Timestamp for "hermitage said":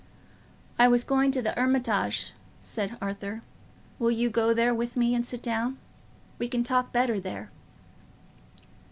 1.51-2.97